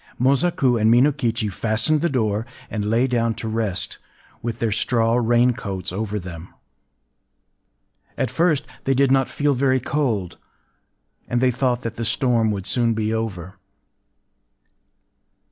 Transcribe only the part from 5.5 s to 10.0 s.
coats over them. At first they did not feel very